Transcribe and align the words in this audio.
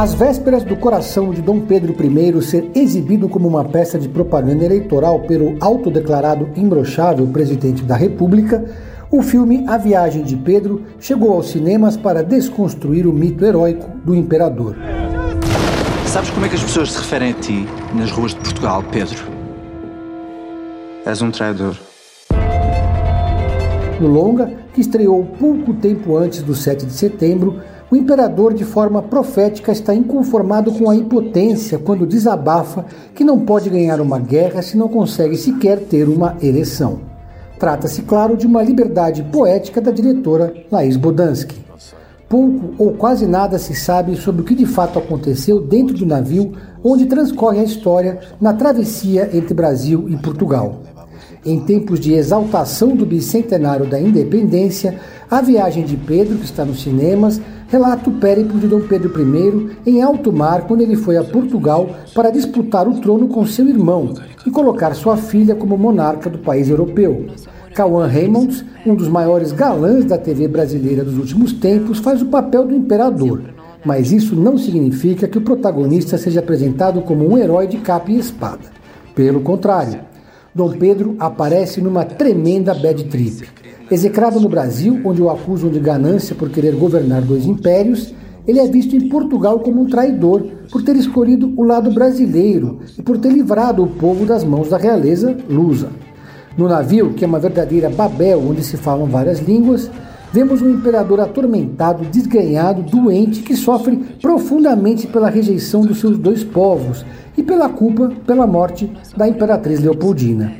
Às 0.00 0.14
vésperas 0.14 0.64
do 0.64 0.76
coração 0.76 1.30
de 1.30 1.42
Dom 1.42 1.60
Pedro 1.60 1.94
I 1.94 2.42
ser 2.42 2.70
exibido 2.74 3.28
como 3.28 3.46
uma 3.46 3.62
peça 3.62 3.98
de 3.98 4.08
propaganda 4.08 4.64
eleitoral 4.64 5.20
pelo 5.20 5.58
autodeclarado 5.60 6.48
imbrochável 6.56 7.26
presidente 7.26 7.82
da 7.82 7.96
República, 7.96 8.64
o 9.10 9.20
filme 9.20 9.62
A 9.68 9.76
Viagem 9.76 10.22
de 10.22 10.36
Pedro 10.36 10.86
chegou 10.98 11.34
aos 11.34 11.50
cinemas 11.50 11.98
para 11.98 12.22
desconstruir 12.22 13.06
o 13.06 13.12
mito 13.12 13.44
heróico 13.44 13.90
do 14.02 14.14
imperador. 14.14 14.74
Sabes 16.06 16.30
como 16.30 16.46
é 16.46 16.48
que 16.48 16.54
as 16.54 16.62
pessoas 16.62 16.92
se 16.92 16.98
referem 16.98 17.32
a 17.32 17.34
ti 17.34 17.68
nas 17.94 18.10
ruas 18.10 18.32
de 18.32 18.40
Portugal, 18.40 18.82
Pedro? 18.90 19.22
És 21.04 21.20
um 21.20 21.30
traidor. 21.30 21.76
No 24.00 24.08
longa, 24.08 24.50
que 24.72 24.80
estreou 24.80 25.22
pouco 25.38 25.74
tempo 25.74 26.16
antes 26.16 26.42
do 26.42 26.54
7 26.54 26.86
de 26.86 26.92
setembro, 26.94 27.60
o 27.90 27.96
imperador, 27.96 28.54
de 28.54 28.64
forma 28.64 29.02
profética, 29.02 29.72
está 29.72 29.92
inconformado 29.92 30.70
com 30.72 30.88
a 30.88 30.94
impotência 30.94 31.76
quando 31.76 32.06
desabafa 32.06 32.84
que 33.14 33.24
não 33.24 33.40
pode 33.40 33.68
ganhar 33.68 34.00
uma 34.00 34.18
guerra 34.18 34.62
se 34.62 34.76
não 34.76 34.88
consegue 34.88 35.36
sequer 35.36 35.80
ter 35.80 36.08
uma 36.08 36.36
ereção. 36.40 37.00
Trata-se, 37.58 38.02
claro, 38.02 38.36
de 38.36 38.46
uma 38.46 38.62
liberdade 38.62 39.24
poética 39.24 39.80
da 39.80 39.90
diretora 39.90 40.54
Laís 40.70 40.96
Bodansky. 40.96 41.60
Pouco 42.28 42.74
ou 42.78 42.92
quase 42.92 43.26
nada 43.26 43.58
se 43.58 43.74
sabe 43.74 44.14
sobre 44.14 44.42
o 44.42 44.44
que 44.44 44.54
de 44.54 44.66
fato 44.66 45.00
aconteceu 45.00 45.60
dentro 45.60 45.96
do 45.96 46.06
navio 46.06 46.52
onde 46.84 47.06
transcorre 47.06 47.58
a 47.58 47.64
história 47.64 48.20
na 48.40 48.54
travessia 48.54 49.28
entre 49.32 49.52
Brasil 49.52 50.08
e 50.08 50.16
Portugal. 50.16 50.80
Em 51.44 51.58
tempos 51.60 51.98
de 51.98 52.12
exaltação 52.12 52.94
do 52.94 53.06
bicentenário 53.06 53.86
da 53.86 53.98
independência, 53.98 55.00
a 55.30 55.40
viagem 55.40 55.84
de 55.84 55.96
Pedro, 55.96 56.36
que 56.36 56.44
está 56.44 56.66
nos 56.66 56.82
cinemas, 56.82 57.40
relata 57.68 58.10
o 58.10 58.14
périplo 58.14 58.58
de 58.60 58.66
Dom 58.66 58.80
Pedro 58.80 59.10
I 59.18 59.90
em 59.90 60.02
alto 60.02 60.30
mar 60.30 60.66
quando 60.66 60.82
ele 60.82 60.96
foi 60.96 61.16
a 61.16 61.24
Portugal 61.24 61.88
para 62.14 62.30
disputar 62.30 62.86
o 62.86 63.00
trono 63.00 63.28
com 63.28 63.46
seu 63.46 63.66
irmão 63.66 64.12
e 64.44 64.50
colocar 64.50 64.94
sua 64.94 65.16
filha 65.16 65.54
como 65.54 65.78
monarca 65.78 66.28
do 66.28 66.38
país 66.38 66.68
europeu. 66.68 67.26
Cauã 67.74 68.06
Raymonds, 68.06 68.62
um 68.84 68.94
dos 68.94 69.08
maiores 69.08 69.52
galãs 69.52 70.04
da 70.04 70.18
TV 70.18 70.46
brasileira 70.46 71.04
dos 71.04 71.16
últimos 71.16 71.54
tempos, 71.54 72.00
faz 72.00 72.20
o 72.20 72.26
papel 72.26 72.66
do 72.66 72.74
imperador. 72.74 73.40
Mas 73.82 74.12
isso 74.12 74.36
não 74.36 74.58
significa 74.58 75.26
que 75.26 75.38
o 75.38 75.42
protagonista 75.42 76.18
seja 76.18 76.40
apresentado 76.40 77.00
como 77.00 77.26
um 77.26 77.38
herói 77.38 77.66
de 77.66 77.78
capa 77.78 78.10
e 78.10 78.18
espada. 78.18 78.80
Pelo 79.14 79.40
contrário, 79.40 80.00
Dom 80.52 80.72
Pedro 80.72 81.14
aparece 81.20 81.80
numa 81.80 82.04
tremenda 82.04 82.74
bad 82.74 83.04
trip. 83.04 83.48
Execrado 83.88 84.40
no 84.40 84.48
Brasil, 84.48 85.00
onde 85.04 85.22
o 85.22 85.30
acusam 85.30 85.70
de 85.70 85.78
ganância 85.78 86.34
por 86.34 86.50
querer 86.50 86.74
governar 86.74 87.22
dois 87.22 87.46
impérios, 87.46 88.12
ele 88.48 88.58
é 88.58 88.66
visto 88.66 88.96
em 88.96 89.08
Portugal 89.08 89.60
como 89.60 89.82
um 89.82 89.86
traidor 89.86 90.44
por 90.72 90.82
ter 90.82 90.96
escolhido 90.96 91.52
o 91.56 91.62
lado 91.62 91.92
brasileiro 91.92 92.80
e 92.98 93.02
por 93.02 93.18
ter 93.18 93.32
livrado 93.32 93.84
o 93.84 93.86
povo 93.86 94.26
das 94.26 94.42
mãos 94.42 94.68
da 94.68 94.76
realeza 94.76 95.36
lusa. 95.48 95.90
No 96.58 96.68
navio, 96.68 97.14
que 97.14 97.24
é 97.24 97.28
uma 97.28 97.38
verdadeira 97.38 97.88
Babel 97.88 98.40
onde 98.40 98.64
se 98.64 98.76
falam 98.76 99.06
várias 99.06 99.38
línguas, 99.38 99.88
vemos 100.32 100.62
um 100.62 100.70
imperador 100.70 101.20
atormentado, 101.20 102.04
desganhado, 102.04 102.82
doente, 102.82 103.42
que 103.42 103.56
sofre 103.56 103.96
profundamente 104.20 105.06
pela 105.06 105.30
rejeição 105.30 105.82
dos 105.82 105.98
seus 105.98 106.18
dois 106.18 106.44
povos 106.44 107.04
e 107.36 107.42
pela 107.42 107.68
culpa 107.68 108.12
pela 108.26 108.46
morte 108.46 108.90
da 109.16 109.28
imperatriz 109.28 109.80
Leopoldina. 109.80 110.52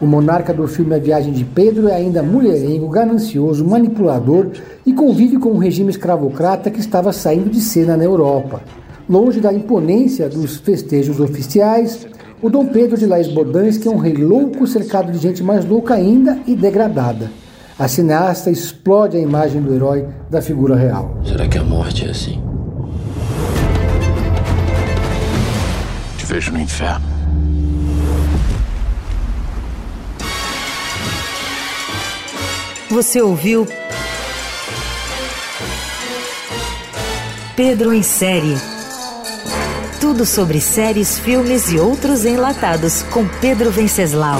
O 0.00 0.06
monarca 0.06 0.52
do 0.52 0.66
filme 0.66 0.94
A 0.94 0.98
Viagem 0.98 1.32
de 1.32 1.44
Pedro 1.44 1.88
é 1.88 1.94
ainda 1.94 2.22
mulherengo, 2.22 2.88
ganancioso, 2.88 3.64
manipulador 3.64 4.48
e 4.84 4.92
convive 4.92 5.38
com 5.38 5.50
um 5.50 5.58
regime 5.58 5.90
escravocrata 5.90 6.70
que 6.70 6.80
estava 6.80 7.12
saindo 7.12 7.48
de 7.48 7.60
cena 7.60 7.96
na 7.96 8.04
Europa. 8.04 8.60
Longe 9.08 9.40
da 9.40 9.52
imponência 9.52 10.28
dos 10.28 10.56
festejos 10.56 11.20
oficiais, 11.20 12.06
o 12.42 12.50
Dom 12.50 12.66
Pedro 12.66 12.98
de 12.98 13.06
Laís 13.06 13.28
Bodansky 13.28 13.86
é 13.86 13.90
um 13.90 13.98
rei 13.98 14.14
louco 14.14 14.66
cercado 14.66 15.12
de 15.12 15.18
gente 15.18 15.42
mais 15.42 15.64
louca 15.64 15.94
ainda 15.94 16.38
e 16.46 16.54
degradada. 16.56 17.30
A 17.76 17.88
cineasta 17.88 18.50
explode 18.50 19.16
a 19.16 19.20
imagem 19.20 19.60
do 19.60 19.74
herói 19.74 20.06
da 20.30 20.40
figura 20.40 20.76
real. 20.76 21.18
Será 21.26 21.48
que 21.48 21.58
a 21.58 21.64
morte 21.64 22.06
é 22.06 22.10
assim? 22.10 22.40
Te 26.16 26.24
vejo 26.24 26.52
no 26.52 26.60
inferno. 26.60 27.04
Você 32.90 33.20
ouviu 33.20 33.66
Pedro 37.56 37.92
em 37.92 38.04
série. 38.04 38.56
Tudo 40.00 40.24
sobre 40.24 40.60
séries, 40.60 41.18
filmes 41.18 41.72
e 41.72 41.78
outros 41.78 42.24
enlatados 42.24 43.02
com 43.04 43.26
Pedro 43.40 43.72
Venceslau. 43.72 44.38